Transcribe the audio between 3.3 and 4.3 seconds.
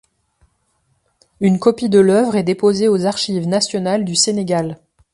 nationales du